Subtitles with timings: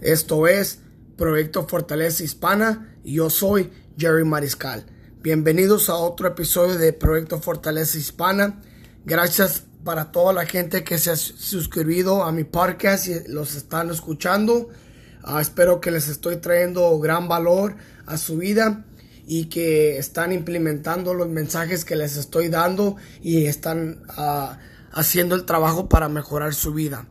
[0.00, 0.78] Esto es
[1.18, 4.86] Proyecto Fortaleza Hispana y yo soy Jerry Mariscal.
[5.20, 8.62] Bienvenidos a otro episodio de Proyecto Fortaleza Hispana.
[9.04, 13.90] Gracias para toda la gente que se ha suscrito a mi podcast y los están
[13.90, 14.70] escuchando.
[15.22, 17.76] Ah, espero que les estoy trayendo gran valor
[18.06, 18.86] a su vida
[19.26, 24.58] y que están implementando los mensajes que les estoy dando y están ah,
[24.92, 27.06] haciendo el trabajo para mejorar su vida.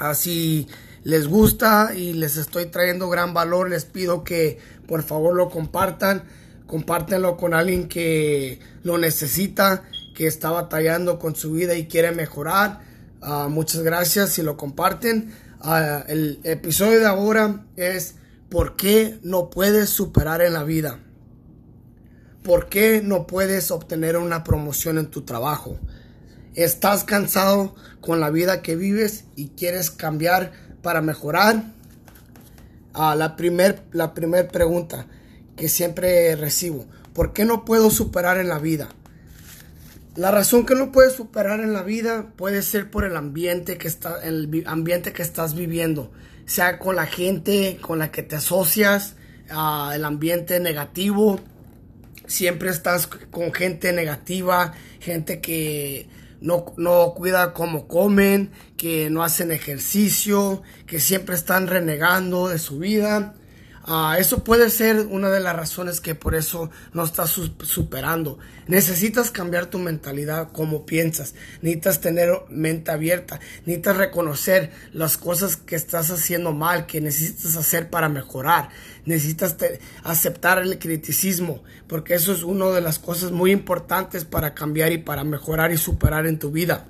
[0.00, 0.66] Así
[1.06, 4.58] les gusta y les estoy trayendo gran valor, les pido que
[4.88, 6.24] por favor lo compartan,
[6.66, 9.84] compártenlo con alguien que lo necesita,
[10.16, 12.80] que está batallando con su vida y quiere mejorar.
[13.22, 15.32] Ah, muchas gracias si lo comparten.
[15.60, 18.16] Ah, el episodio de ahora es
[18.48, 20.98] ¿por qué no puedes superar en la vida?
[22.42, 25.78] ¿Por qué no puedes obtener una promoción en tu trabajo?
[26.56, 31.64] ¿Estás cansado con la vida que vives y quieres cambiar para mejorar?
[32.94, 35.08] Ah, la primera la primer pregunta
[35.56, 36.86] que siempre recibo.
[37.12, 38.88] ¿Por qué no puedo superar en la vida?
[40.14, 43.88] La razón que no puedes superar en la vida puede ser por el ambiente que
[43.88, 46.12] está, el ambiente que estás viviendo,
[46.44, 49.16] sea con la gente con la que te asocias,
[49.50, 51.40] uh, el ambiente negativo,
[52.28, 56.08] siempre estás con gente negativa, gente que
[56.40, 62.78] no, no cuida cómo comen, que no hacen ejercicio, que siempre están renegando de su
[62.78, 63.34] vida.
[63.86, 68.38] Uh, eso puede ser una de las razones que por eso no estás superando.
[68.66, 71.34] Necesitas cambiar tu mentalidad, como piensas.
[71.62, 73.38] Necesitas tener mente abierta.
[73.64, 78.70] Necesitas reconocer las cosas que estás haciendo mal, que necesitas hacer para mejorar.
[79.04, 79.56] Necesitas
[80.02, 84.98] aceptar el criticismo, porque eso es una de las cosas muy importantes para cambiar y
[84.98, 86.88] para mejorar y superar en tu vida.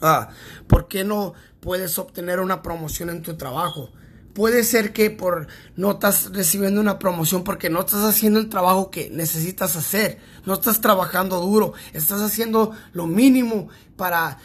[0.00, 0.30] Ah,
[0.66, 3.90] ¿Por qué no puedes obtener una promoción en tu trabajo?
[4.36, 8.90] Puede ser que por no estás recibiendo una promoción porque no estás haciendo el trabajo
[8.90, 14.38] que necesitas hacer, no estás trabajando duro, estás haciendo lo mínimo para,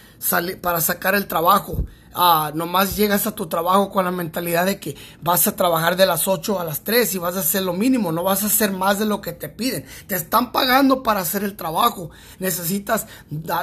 [0.61, 1.85] para sacar el trabajo.
[2.13, 6.05] Ah, nomás llegas a tu trabajo con la mentalidad de que vas a trabajar de
[6.05, 8.73] las 8 a las 3 y vas a hacer lo mínimo, no vas a hacer
[8.73, 9.85] más de lo que te piden.
[10.07, 12.11] Te están pagando para hacer el trabajo.
[12.39, 13.07] Necesitas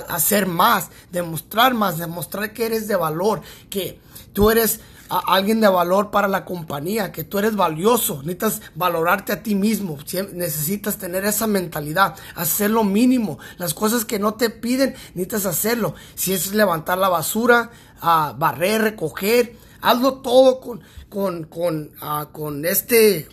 [0.08, 4.00] hacer más, demostrar más, demostrar que eres de valor, que
[4.32, 9.42] tú eres alguien de valor para la compañía, que tú eres valioso, necesitas valorarte a
[9.42, 9.98] ti mismo,
[10.34, 15.46] necesitas tener esa mentalidad, hacer lo mínimo, las cosas que no te piden, necesitas
[16.14, 21.90] Si es levantar la basura, a barrer, recoger, hazlo todo con, con, con,
[22.32, 23.28] con este,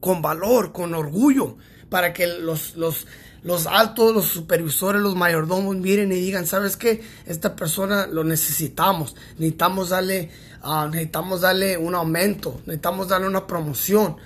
[0.00, 1.56] con valor, con orgullo,
[1.88, 3.06] para que los, los,
[3.42, 7.02] los altos, los supervisores, los mayordomos miren y digan, ¿sabes qué?
[7.26, 10.30] Esta persona lo necesitamos, necesitamos darle,
[10.64, 14.16] uh, necesitamos darle un aumento, necesitamos darle una promoción.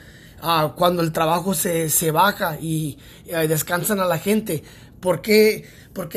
[0.42, 4.62] Uh, cuando el trabajo se, se baja y, y, descansan a la gente,
[5.04, 5.66] ¿por qué,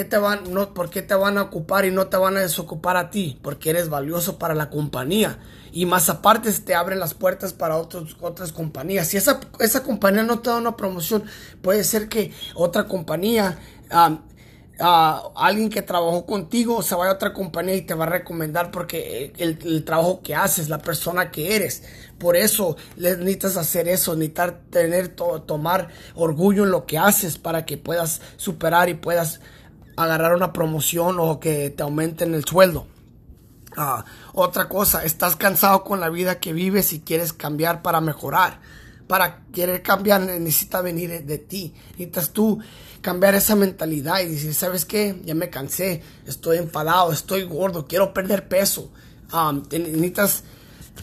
[0.09, 2.95] te van, no, ¿por qué te van a ocupar y no te van a desocupar
[2.95, 3.37] a ti?
[3.41, 5.39] Porque eres valioso para la compañía
[5.73, 9.09] y más aparte te abren las puertas para otras compañías.
[9.09, 11.25] Si esa, esa compañía no te da una promoción,
[11.61, 13.59] puede ser que otra compañía,
[14.79, 19.33] alguien que trabajó contigo se vaya a otra compañía y te va a recomendar porque
[19.37, 21.83] el, el trabajo que haces, la persona que eres.
[22.17, 27.77] Por eso necesitas hacer eso, necesitas tener, tomar orgullo en lo que haces para que
[27.77, 29.39] puedas superar y puedas
[29.95, 32.87] agarrar una promoción o que te aumenten el sueldo.
[33.75, 38.59] Ah, otra cosa, estás cansado con la vida que vives y quieres cambiar para mejorar.
[39.07, 41.73] Para querer cambiar necesita venir de, ti.
[41.91, 42.59] Necesitas tú
[43.01, 45.21] cambiar esa mentalidad y decir, ¿sabes qué?
[45.23, 48.91] Ya me cansé, estoy enfadado, estoy gordo, quiero perder peso.
[49.31, 50.43] Ah, necesitas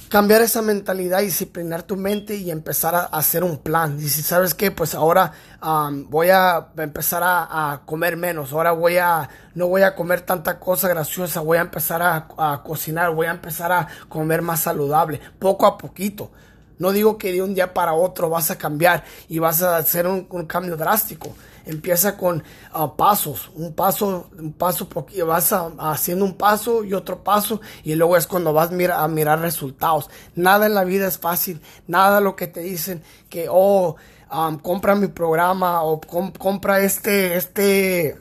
[0.08, 3.98] cambiar esa mentalidad, disciplinar tu mente y empezar a, hacer un plan.
[3.98, 5.32] Y si sabes que, pues ahora
[5.62, 10.58] um, voy a empezar a, comer menos, ahora voy a, no voy a comer tanta
[10.58, 15.66] cosa graciosa, voy a empezar a, cocinar, voy a empezar a comer más saludable, poco
[15.66, 16.30] a poquito.
[16.78, 20.06] No digo que de un día para otro vas a cambiar y vas a hacer
[20.06, 21.34] un cambio drástico
[21.66, 22.42] empieza con
[22.74, 27.94] uh, pasos, un paso, un paso, porque vas haciendo un paso y otro paso y
[27.94, 30.10] luego es cuando vas mira, a mirar resultados.
[30.34, 33.96] Nada en la vida es fácil, nada lo que te dicen que, oh,
[34.32, 38.16] um, compra mi programa o compra este, este,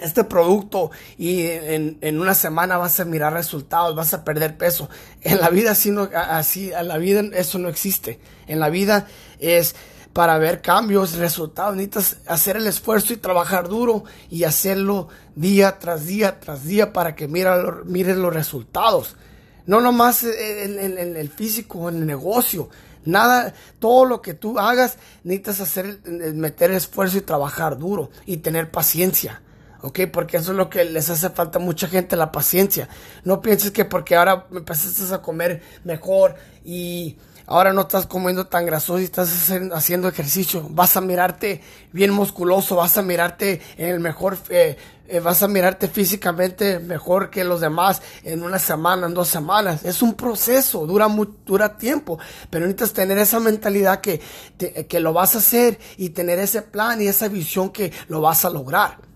[0.00, 4.88] este producto y en, en, una semana vas a mirar resultados, vas a perder peso.
[5.22, 8.20] En la vida así no, así, en la vida eso no existe.
[8.46, 9.06] En la vida
[9.38, 9.74] es
[10.12, 11.76] para ver cambios, resultados.
[11.76, 17.14] Necesitas hacer el esfuerzo y trabajar duro y hacerlo día tras día tras día para
[17.14, 19.14] que mira, mires los resultados.
[19.66, 22.68] No nomás en, el físico, en el negocio.
[23.04, 26.00] Nada, todo lo que tú hagas, necesitas hacer,
[26.34, 29.40] meter esfuerzo y trabajar duro y tener paciencia.
[29.82, 30.00] ¿Ok?
[30.12, 32.88] Porque eso es lo que les hace falta a mucha gente, la paciencia.
[33.24, 37.16] No pienses que porque ahora empezaste a comer mejor y
[37.48, 42.76] ahora no estás comiendo tan grasoso y estás haciendo ejercicio, vas a mirarte bien musculoso,
[42.76, 44.76] vas a mirarte en el mejor, eh,
[45.08, 49.82] eh, vas a mirarte físicamente mejor que los demás en una semana, en dos semanas.
[49.84, 51.08] Es un proceso, dura,
[51.46, 52.18] dura tiempo,
[52.50, 54.20] pero necesitas tener esa mentalidad que,
[54.86, 58.44] que lo vas a hacer y tener ese plan y esa visión que lo vas
[58.44, 59.08] a lograr.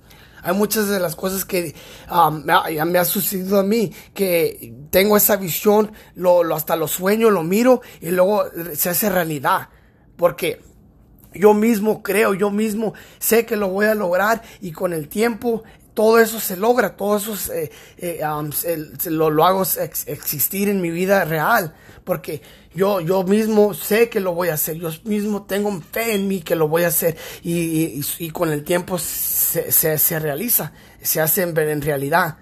[0.43, 1.75] Hay muchas de las cosas que
[2.11, 7.31] um, me, ha, sucedido a mí, que tengo esa visión, lo, lo, hasta lo sueño,
[7.31, 8.45] lo miro y luego
[8.75, 9.69] se hace realidad.
[10.17, 10.61] Porque
[11.35, 15.63] yo mismo creo, yo mismo sé que lo voy a lograr y con el tiempo
[15.95, 18.51] todo eso se logra, todo eso se, eh, um,
[19.07, 19.63] lo, hago
[20.07, 21.75] existir en mi vida real,
[22.05, 22.43] porque
[22.75, 26.41] yo, yo mismo sé que lo voy a hacer, yo mismo tengo fe en mí
[26.41, 31.43] que lo voy a hacer y, y, con el tiempo se, se, realiza, se hace
[31.43, 32.39] en, en realidad.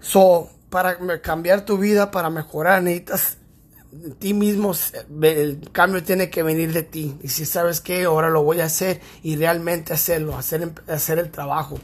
[0.00, 3.38] So, para cambiar tu vida, para mejorar, necesitas
[4.18, 4.72] ti mismo,
[5.22, 7.16] el cambio tiene que venir de ti.
[7.22, 11.30] Y si sabes que ahora lo voy a hacer y realmente hacerlo, hacer, hacer el
[11.30, 11.78] trabajo.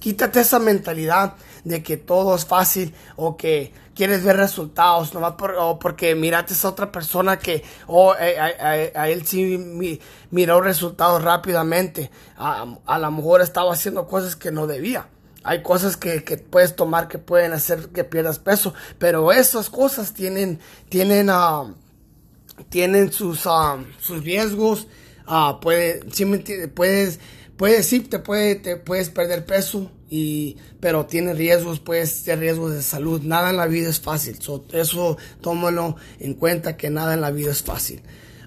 [0.00, 5.78] Quítate esa mentalidad de que todo es fácil o que quieres ver resultados, nomás o
[5.78, 10.00] porque miraste a otra persona que oh, a, él sí
[10.30, 12.10] miró resultados rápidamente.
[12.38, 15.08] A, lo mejor estaba haciendo cosas que no debía.
[15.42, 16.20] Hay cosas que,
[16.50, 21.74] puedes tomar que pueden hacer que pierdas peso, pero esas cosas tienen, tienen, uh,
[22.70, 24.86] tienen sus, uh, sus riesgos.
[25.60, 26.00] Puede,
[26.74, 27.20] puedes
[27.60, 32.72] puedes sí, te, puede, te puedes perder peso, y, pero tiene riesgos, puedes tener riesgos
[32.72, 33.20] de salud.
[33.20, 34.38] Nada en la vida es fácil.
[34.72, 38.00] eso tómalo en cuenta que nada en la vida es fácil.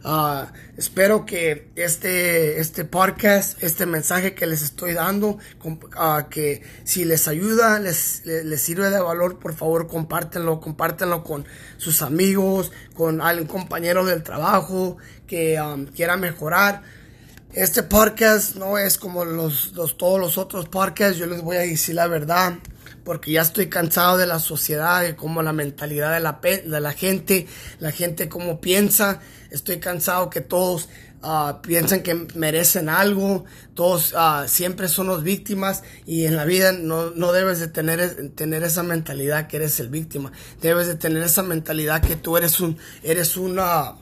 [0.03, 7.05] Uh, espero que este, este podcast, este mensaje que les estoy dando, uh, que si
[7.05, 11.45] les ayuda, les, les, sirve de valor, por favor compártenlo, compártenlo con
[11.77, 17.02] sus amigos, con algún compañero del trabajo que um, quiera mejorar.
[17.53, 21.93] Este podcast no es como los, todos los otros podcasts, yo les voy a decir
[21.93, 22.55] la verdad,
[23.03, 26.93] porque ya estoy cansado de la sociedad, de cómo la mentalidad de la, de la
[26.93, 27.45] gente,
[27.77, 29.19] la gente cómo piensa,
[29.51, 30.89] estoy cansado que todos
[31.21, 33.45] uh, piensan que merecen algo,
[33.75, 38.31] todos uh, siempre son los víctimas y en la vida no, no debes de tener,
[38.31, 42.59] tener esa mentalidad que eres el víctima, debes de tener esa mentalidad que tú eres
[42.59, 43.93] un, eres una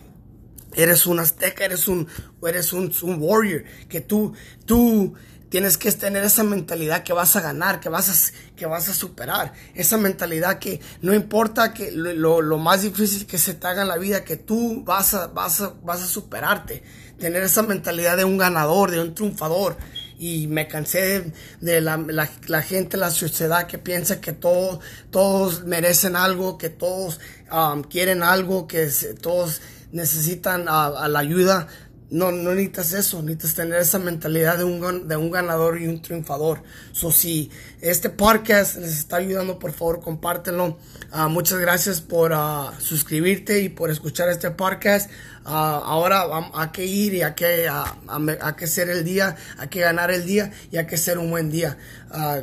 [0.76, 2.08] Eres un azteca, eres un,
[2.48, 4.34] eres un, warrior, que tú,
[4.66, 5.14] tú
[5.52, 8.94] tienes que tener esa mentalidad que vas a ganar, que vas a, que vas a
[8.94, 9.52] superar.
[9.76, 13.90] Esa mentalidad que no importa que lo, lo, más difícil que se te haga en
[13.90, 16.84] la vida, que tú vas a, vas a, vas a superarte.
[17.20, 19.76] Tener esa mentalidad de un ganador, de un triunfador.
[20.18, 24.80] Y me cansé de, la, la, la, gente, la sociedad que piensa que todos,
[25.10, 27.20] todos merecen algo, que todos
[27.52, 28.88] um, quieren algo, que
[29.20, 31.68] todos necesitan a, la ayuda.
[32.10, 36.02] No, no necesitas eso, necesitas tener esa mentalidad de un, de un ganador y un
[36.02, 36.62] triunfador.
[36.92, 37.50] So, si
[37.80, 40.78] este podcast les está ayudando, por favor, compártenlo.
[41.12, 45.10] Ah, muchas gracias por uh, suscribirte y por escuchar este podcast.
[45.46, 49.80] Ah, ahora hay que ir y hay que, hay que ser el día, hay que
[49.80, 51.78] ganar el día y hay que ser un buen día.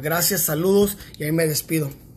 [0.01, 2.08] gracias, saludos y ahí me despido.